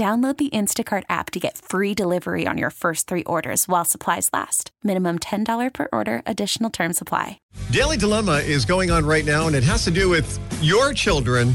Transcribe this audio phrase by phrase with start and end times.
[0.00, 4.30] Download the Instacart app to get free delivery on your first three orders while supplies
[4.32, 4.70] last.
[4.82, 7.38] Minimum $10 per order, additional term supply.
[7.70, 11.54] Daily Dilemma is going on right now, and it has to do with your children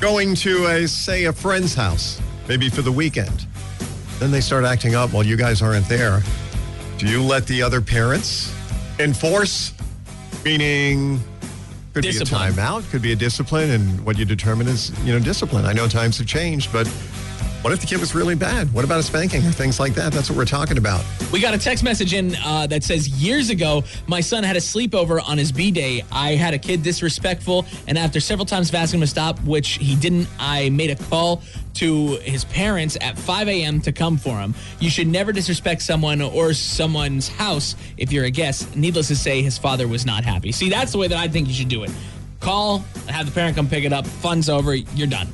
[0.00, 3.46] going to a, say, a friend's house, maybe for the weekend.
[4.18, 6.22] Then they start acting up while you guys aren't there.
[6.98, 8.52] Do you let the other parents
[8.98, 9.72] enforce?
[10.44, 11.20] Meaning,
[11.94, 12.52] could Discipline.
[12.52, 15.64] be a timeout, could be a discipline, and what you determine is, you know, discipline.
[15.64, 16.92] I know times have changed, but
[17.66, 18.72] what if the kid was really bad?
[18.72, 20.12] What about a spanking or things like that?
[20.12, 21.04] That's what we're talking about.
[21.32, 24.60] We got a text message in uh, that says years ago, my son had a
[24.60, 26.04] sleepover on his B day.
[26.12, 29.78] I had a kid disrespectful, and after several times of asking him to stop, which
[29.78, 31.42] he didn't, I made a call
[31.74, 33.80] to his parents at 5 a.m.
[33.80, 34.54] to come for him.
[34.78, 38.76] You should never disrespect someone or someone's house if you're a guest.
[38.76, 40.52] Needless to say, his father was not happy.
[40.52, 41.90] See, that's the way that I think you should do it.
[42.46, 44.06] Call, have the parent come pick it up.
[44.06, 44.72] Fun's over.
[44.72, 45.26] You're done.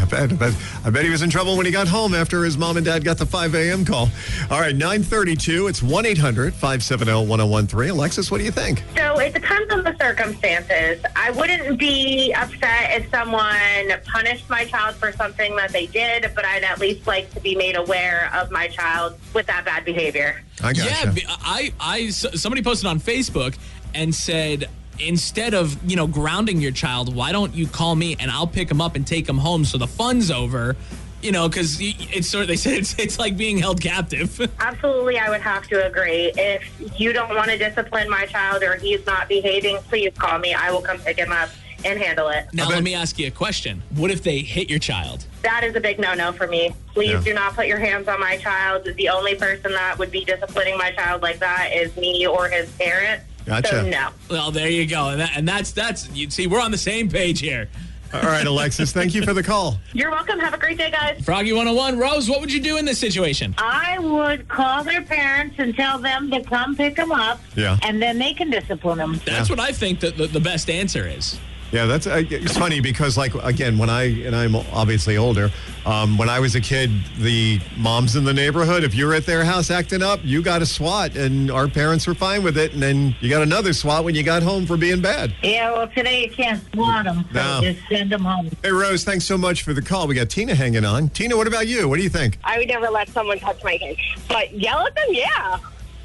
[0.00, 0.54] I bet, I bet,
[0.84, 3.02] I bet he was in trouble when he got home after his mom and dad
[3.02, 3.84] got the 5 a.m.
[3.84, 4.08] call.
[4.52, 5.66] All right, 932.
[5.66, 7.90] It's 1 800 570 1013.
[7.90, 8.84] Alexis, what do you think?
[8.96, 11.04] So it depends on the circumstances.
[11.16, 16.44] I wouldn't be upset if someone punished my child for something that they did, but
[16.44, 20.44] I'd at least like to be made aware of my child with that bad behavior.
[20.62, 21.14] I gotcha.
[21.16, 23.58] Yeah, I, I, somebody posted on Facebook
[23.92, 24.68] and said,
[25.06, 28.70] instead of you know grounding your child, why don't you call me and I'll pick
[28.70, 30.76] him up and take him home so the fun's over.
[31.22, 34.40] You know, because it's sort of they said it's it's like being held captive.
[34.60, 36.32] Absolutely, I would have to agree.
[36.34, 40.54] If you don't want to discipline my child or he's not behaving, please call me.
[40.54, 41.50] I will come pick him up
[41.84, 42.46] and handle it.
[42.52, 45.26] now let me ask you a question: What if they hit your child?
[45.42, 46.74] That is a big no-no for me.
[46.94, 47.20] Please Yeah.
[47.22, 48.86] do not put your hands on my child.
[48.96, 52.70] The only person that would be disciplining my child like that is me or his
[52.72, 53.22] parent.
[53.50, 53.68] Gotcha.
[53.68, 54.08] So no.
[54.30, 57.08] Well, there you go, and, that, and that's that's you see we're on the same
[57.08, 57.68] page here.
[58.12, 59.78] All right, Alexis, thank you for the call.
[59.92, 60.38] You're welcome.
[60.40, 61.24] Have a great day, guys.
[61.24, 63.54] Froggy 101, Rose, what would you do in this situation?
[63.58, 67.76] I would call their parents and tell them to come pick them up, Yeah.
[67.82, 69.20] and then they can discipline them.
[69.24, 71.38] That's what I think that the, the best answer is.
[71.72, 75.50] Yeah, that's uh, it's funny because, like, again, when I and I'm obviously older,
[75.86, 79.44] um, when I was a kid, the moms in the neighborhood, if you're at their
[79.44, 82.82] house acting up, you got a swat, and our parents were fine with it, and
[82.82, 85.32] then you got another swat when you got home for being bad.
[85.44, 87.60] Yeah, well, today you can't swat them, so No.
[87.62, 88.50] just send them home.
[88.64, 90.08] Hey, Rose, thanks so much for the call.
[90.08, 91.08] We got Tina hanging on.
[91.10, 91.88] Tina, what about you?
[91.88, 92.38] What do you think?
[92.42, 94.00] I would never let someone touch my kids.
[94.28, 95.58] But yell at them, yeah.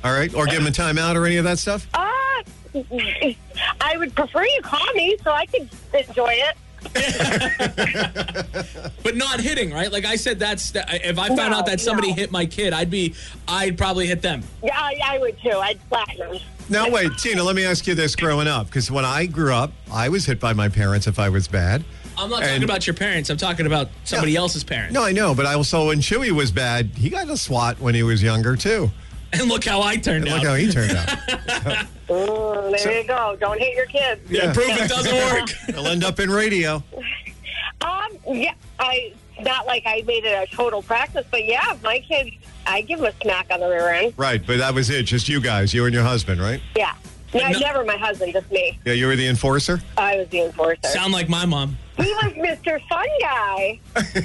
[0.03, 1.87] All right, or give them a timeout or any of that stuff?
[1.95, 2.11] Uh,
[3.81, 5.69] I would prefer you call me so I could
[6.07, 6.55] enjoy it.
[9.03, 9.91] But not hitting, right?
[9.91, 12.15] Like I said, that's if I found No, out that somebody no.
[12.15, 13.13] hit my kid, I'd be,
[13.47, 14.41] I'd probably hit them.
[14.63, 15.51] Yeah, I, I would too.
[15.51, 16.37] I'd flatten them.
[16.69, 19.71] Now, wait, Tina, let me ask you this growing up, because when I grew up,
[19.91, 21.83] I was hit by my parents if I was bad.
[22.17, 23.29] I'm not And- talking about your parents.
[23.29, 24.91] I'm talking about somebody else's parents.
[24.93, 27.93] No, I know, but I also, when Chewy was bad, he got a swat when
[27.93, 28.89] he was younger, too.
[29.41, 30.37] And look how I turned And out.
[30.39, 31.85] look how he turned out.
[32.07, 33.35] Mm, there you go.
[33.39, 34.21] Don't hit your kids.
[34.29, 35.49] yeah, proof it doesn't work.
[35.75, 36.83] He'll end up in radio.
[37.81, 42.29] Um, yeah, I not like I made it a total practice, but yeah, my kids,
[42.67, 44.13] I give them a smack on the rear end.
[44.17, 46.61] Right, but that was it, just you guys, you and your husband, right?
[46.75, 46.93] Yeah.
[47.33, 48.79] No, No- never my husband, just me.
[48.85, 49.81] Yeah, you were the enforcer?
[49.97, 50.79] I was the enforcer.
[50.87, 51.75] Sound like my mom.
[51.97, 52.79] he was Mr.
[52.87, 53.79] Fun Guy.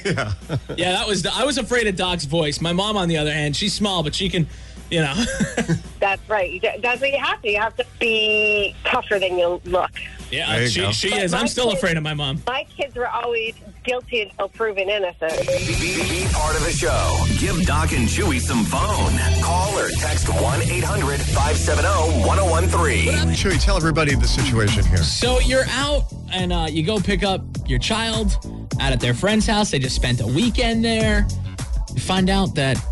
[0.05, 0.33] yeah.
[0.77, 1.25] Yeah, that was.
[1.27, 2.61] I was afraid of Doc's voice.
[2.61, 4.47] My mom, on the other hand, she's small, but she can,
[4.91, 5.15] you know.
[6.01, 6.61] That's right.
[6.83, 7.51] That's what you have to.
[7.51, 9.91] You have to be tougher than you look.
[10.31, 10.93] yeah, There you she, go.
[10.93, 11.35] she is.
[11.35, 12.43] I'm still kid- afraid of my mom.
[12.47, 13.55] My kids were always
[13.85, 15.33] guilty until proven innocent.
[15.47, 17.19] Be, be part of the show.
[17.39, 19.13] Give Doc and Chewy some phone.
[19.43, 23.09] Call or text 1 800 570 1013.
[23.35, 24.99] Chewy, tell everybody the situation here.
[24.99, 28.33] So you're out and uh, you go pick up your child
[28.81, 29.71] out at their friend's house.
[29.71, 31.27] They just spent a weekend there.
[31.95, 32.90] you find out that the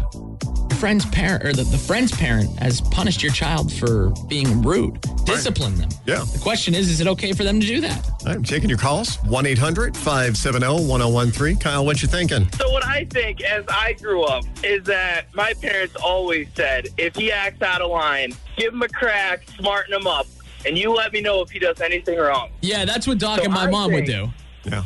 [0.79, 5.01] friend's parent or the, the friend's parent has punished your child for being rude.
[5.25, 5.89] Discipline them.
[6.07, 6.25] Yeah.
[6.33, 8.09] The question is, is it okay for them to do that?
[8.25, 11.57] I'm taking your calls 1 800 570 1013.
[11.59, 12.51] Kyle, what you thinking?
[12.53, 17.17] So what I think as I grew up is that my parents always said, if
[17.17, 20.27] he acts out of line, give him a crack, smarten him up,
[20.65, 22.51] and you let me know if he does anything wrong.
[22.61, 24.29] Yeah, that's what Doc So and my I mom would do.
[24.65, 24.85] Yeah.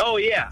[0.00, 0.50] Oh yeah,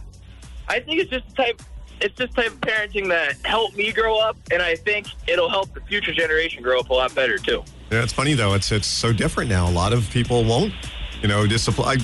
[0.68, 1.62] I think it's just the type.
[2.00, 5.72] It's just type of parenting that helped me grow up, and I think it'll help
[5.74, 7.62] the future generation grow up a lot better too.
[7.90, 8.54] Yeah, it's funny though.
[8.54, 9.68] It's it's so different now.
[9.68, 10.72] A lot of people won't,
[11.20, 12.00] you know, discipline.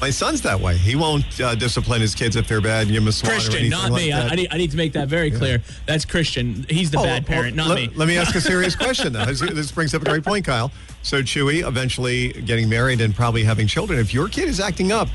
[0.00, 0.76] My son's that way.
[0.76, 2.86] He won't uh, discipline his kids if they're bad.
[2.86, 4.12] Give them a swat Christian, anything not like me.
[4.12, 4.32] I, that.
[4.32, 5.60] I, need, I need to make that very clear.
[5.86, 6.64] That's Christian.
[6.70, 7.90] He's the Oh, bad well, parent, not let, me.
[7.96, 9.24] Let me ask a serious question though.
[9.24, 10.70] This- This brings up a great point, Kyle.
[11.02, 13.98] So Chewy eventually getting married and probably having children.
[13.98, 15.08] If your kid is acting up,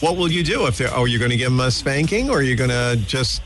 [0.00, 0.66] what will you do?
[0.66, 2.96] If they're, oh, you're going to give them a spanking, or are you going to
[3.06, 3.42] just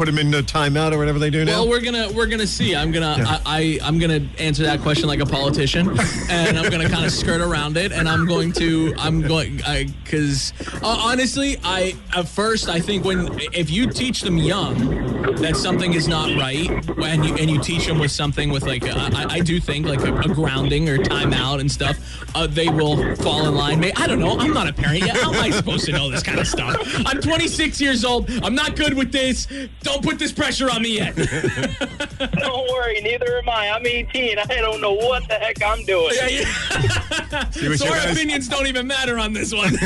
[0.00, 1.60] put them in a timeout or whatever they do now?
[1.60, 2.74] Well, we're gonna we're gonna see.
[2.74, 5.90] I'm gonna I, I I'm gonna answer that question like a politician,
[6.30, 9.88] and I'm gonna kind of skirt around it, and I'm going to I'm going I
[10.02, 15.54] because uh, honestly, I at first I think when if you teach them young that
[15.54, 16.70] something is not right,
[17.04, 19.84] and you and you teach them with something with like a, I, I do think
[19.84, 21.98] like a, a grounding or timeout and stuff,
[22.34, 23.80] uh, they will fall in line.
[23.80, 24.38] May I don't know.
[24.38, 25.18] I'm not a parent yet.
[25.18, 26.78] How am I supposed to know this kind of stuff?
[27.04, 28.30] I'm 26 years old.
[28.42, 29.46] I'm not good with this.
[29.82, 31.16] Don't put this pressure on me yet.
[32.36, 33.70] Don't worry, neither am I.
[33.70, 34.38] I'm 18.
[34.38, 36.12] I don't know what the heck I'm doing.
[37.50, 39.72] See what so our guys- opinions don't even matter on this one.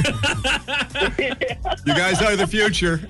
[1.86, 3.00] You guys are the future.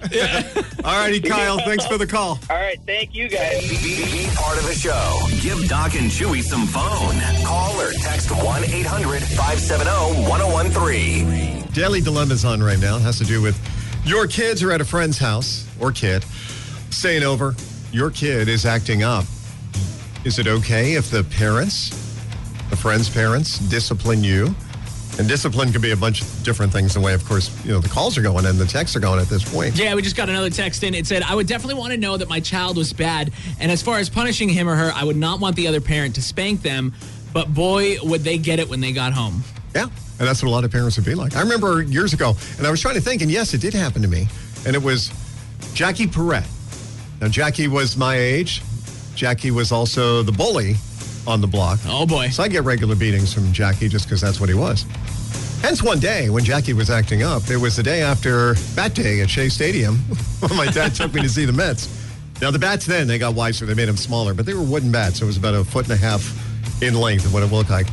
[0.84, 1.58] All righty, Kyle.
[1.58, 2.38] Thanks for the call.
[2.50, 3.68] All right, thank you guys.
[3.82, 5.20] Be part of the show.
[5.40, 7.14] Give Doc and Chewy some phone.
[7.44, 11.62] Call or text 1 800 570 1013.
[11.72, 12.96] Daily Dilemma's on right now.
[12.96, 13.58] It has to do with
[14.04, 16.24] your kids are at a friend's house or kid
[16.94, 17.54] staying over.
[17.92, 19.24] Your kid is acting up.
[20.24, 21.90] Is it okay if the parents,
[22.70, 24.54] the friend's parents, discipline you?
[25.16, 26.94] And discipline could be a bunch of different things.
[26.94, 29.20] The way, of course, you know, the calls are going and the texts are going
[29.20, 29.76] at this point.
[29.76, 30.92] yeah, we just got another text in.
[30.92, 33.32] It said, I would definitely want to know that my child was bad.
[33.60, 36.16] And as far as punishing him or her, I would not want the other parent
[36.16, 36.92] to spank them.
[37.32, 39.44] But boy, would they get it when they got home.
[39.74, 39.84] Yeah.
[40.18, 41.36] And that's what a lot of parents would be like.
[41.36, 44.02] I remember years ago, and I was trying to think, and yes, it did happen
[44.02, 44.26] to me.
[44.66, 45.12] And it was
[45.74, 46.46] Jackie Perrette.
[47.24, 48.60] Now, Jackie was my age.
[49.14, 50.74] Jackie was also the bully
[51.26, 51.78] on the block.
[51.86, 52.28] Oh, boy.
[52.28, 54.82] So I get regular beatings from Jackie just because that's what he was.
[55.62, 59.22] Hence, one day when Jackie was acting up, it was the day after Bat Day
[59.22, 59.96] at Shea Stadium
[60.40, 61.88] when my dad took me to see the Mets.
[62.42, 63.64] Now, the bats then, they got wiser.
[63.64, 65.20] They made them smaller, but they were wooden bats.
[65.20, 66.22] So it was about a foot and a half
[66.82, 67.86] in length of what it looked like.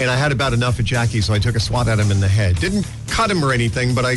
[0.00, 2.18] And I had about enough of Jackie, so I took a swat at him in
[2.18, 2.56] the head.
[2.56, 4.14] Didn't cut him or anything, but I,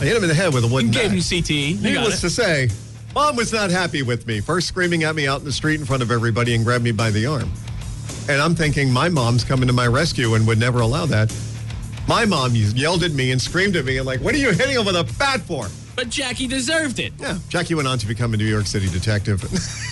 [0.00, 1.12] I hit him in the head with a wooden Gave bat.
[1.12, 1.76] him CTE.
[1.76, 2.70] You Needless to say,
[3.14, 4.40] mom was not happy with me.
[4.40, 6.92] First screaming at me out in the street in front of everybody and grabbed me
[6.92, 7.50] by the arm.
[8.28, 11.34] And I'm thinking my mom's coming to my rescue and would never allow that.
[12.06, 14.76] My mom yelled at me and screamed at me and like, what are you hitting
[14.76, 15.66] him with a bat for?
[15.96, 17.12] But Jackie deserved it.
[17.18, 19.42] Yeah, Jackie went on to become a New York City detective.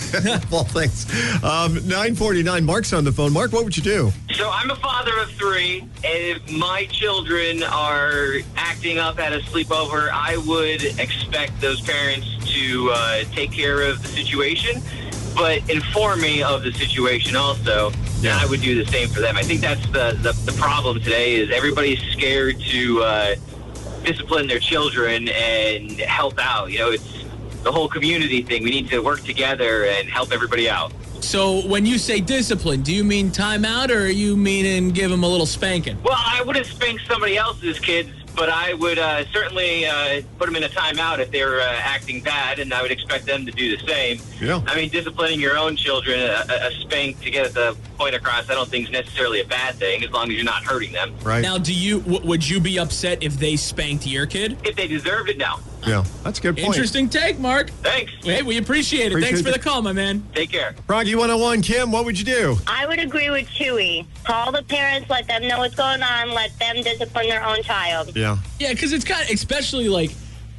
[0.15, 1.05] of all things.
[1.43, 3.33] Um, 949, Mark's on the phone.
[3.33, 4.13] Mark, what would you do?
[4.33, 9.39] So I'm a father of three, and if my children are acting up at a
[9.41, 14.81] sleepover, I would expect those parents to uh, take care of the situation,
[15.35, 17.91] but inform me of the situation also.
[18.19, 19.37] And I would do the same for them.
[19.37, 23.35] I think that's the, the, the problem today is everybody's scared to uh,
[24.05, 26.71] discipline their children and help out.
[26.71, 27.25] You know, it's
[27.63, 28.63] the whole community thing.
[28.63, 30.93] We need to work together and help everybody out.
[31.21, 35.25] So when you say discipline, do you mean timeout or are you meaning give them
[35.25, 36.01] a little spanking?
[36.03, 40.57] Well, I wouldn't spank somebody else's kids, but I would uh, certainly uh, put them
[40.57, 43.77] in a timeout if they're uh, acting bad, and I would expect them to do
[43.77, 44.21] the same.
[44.41, 44.63] Yeah.
[44.67, 48.49] I mean, disciplining your own children, a, a a spank to get the point across,
[48.51, 51.15] I don't think is necessarily a bad thing as long as you're not hurting them.
[51.23, 51.43] Right.
[51.43, 54.57] Now, do you w- would you be upset if they spanked your kid?
[54.65, 55.57] If they deserved it, no.
[55.87, 56.69] Yeah, that's a good point.
[56.69, 57.71] Interesting take, Mark.
[57.83, 58.13] Thanks.
[58.23, 59.13] Hey, we appreciate it.
[59.13, 60.23] Appreciate Thanks for the call, my man.
[60.35, 60.75] Take care.
[60.87, 62.57] Froggy 101, Kim, what would you do?
[62.67, 64.05] I would agree with Chewy.
[64.25, 68.15] Call the parents, let them know what's going on, let them discipline their own child.
[68.17, 68.39] Yeah.
[68.59, 70.11] Yeah, because it's kind of, especially like,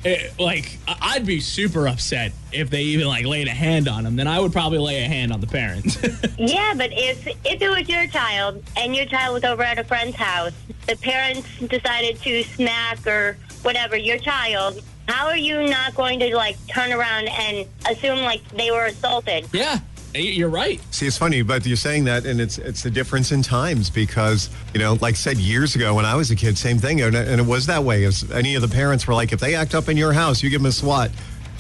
[0.06, 4.06] eh, like I- I'd be super upset if they even like laid a hand on
[4.06, 4.16] him.
[4.16, 5.98] Then I would probably lay a hand on the parents.
[6.42, 9.84] Yeah, but if if it was your child and your child was over at a
[9.84, 10.54] friend's house,
[10.88, 16.36] the parents decided to smack or whatever your child, how are you not going to
[16.36, 19.46] like turn around and assume like they were assaulted?
[19.54, 19.80] yeah,
[20.16, 20.80] eh, you're right.
[20.92, 24.50] See, it's funny, but you're saying that, and it's it's the difference in times because
[24.74, 27.16] you know, like I said years ago when I was a kid, same thing, and,
[27.16, 28.04] and it was that way.
[28.06, 30.50] As any of the parents were like, if they act up in your house, you
[30.50, 31.12] give them a swat.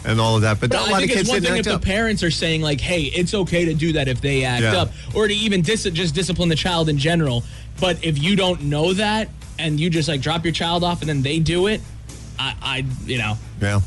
[0.05, 0.61] and all of that.
[0.61, 1.81] But, But a I lot of think kids it's one thing if up.
[1.81, 4.81] the parents are saying like, "Hey, it's okay to do that if they act Yeah.
[4.83, 7.43] up," or to even dis- just discipline the child in general.
[7.81, 9.27] But if you don't know that
[9.57, 11.81] and you just like drop your child off and then they do it,
[12.39, 13.35] I, I you know.
[13.61, 13.81] Yeah.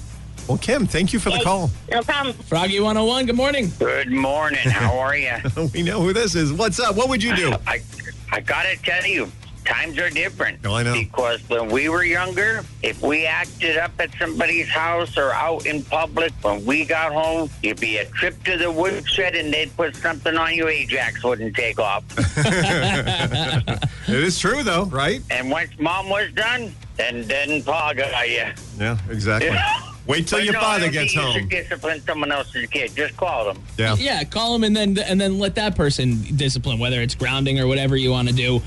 [0.49, 1.71] Well, Kim, thank you for the call.
[1.91, 2.35] No problem.
[2.35, 3.73] Froggy 101, good morning.
[3.79, 4.59] Good morning.
[4.59, 5.37] How are you?
[5.75, 6.53] we know who this is.
[6.53, 6.97] What's up?
[6.97, 7.55] What would you do?
[7.67, 7.81] I
[8.33, 9.31] I gotta tell you,
[9.65, 10.63] times are different.
[10.65, 10.95] No, I know.
[10.95, 15.85] Because when we were younger, if we acted up at somebody's house or out in
[15.85, 19.95] public, when we got home, it'd be a trip to the woodshed and they'd put
[19.95, 22.03] something on you, Ajax wouldn't take off.
[24.09, 25.23] It is true, though, right?
[25.31, 28.45] and once mom was done, then then Pa got you.
[28.79, 29.51] Yeah, exactly.
[30.05, 31.33] Wait till But your no, father gets home.
[31.33, 32.91] should discipline someone else's kid.
[32.97, 33.63] Just call them.
[33.79, 33.95] Yeah.
[33.97, 37.67] Yeah, call them and then and then let that person discipline, whether it's grounding or
[37.69, 38.61] whatever you want to do.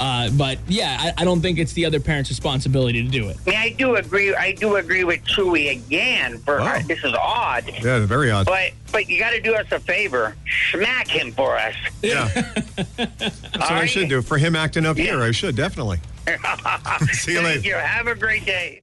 [0.00, 3.36] Uh, but yeah, I, I don't think it's the other parent's responsibility to do it.
[3.46, 4.34] I mean, I do agree.
[4.34, 6.38] I do agree with Chewy again.
[6.38, 6.80] For Wow.
[6.86, 7.70] this is odd.
[7.82, 8.46] Yeah, very odd.
[8.46, 10.36] But but you got to do us a favor.
[10.70, 11.74] Smack him for us.
[12.02, 12.28] Yeah.
[12.96, 14.22] That's what I should do.
[14.22, 15.98] For him acting up here, I should, definitely.
[17.12, 17.60] See you Thank later.
[17.68, 17.74] you.
[17.74, 18.82] Have a great day.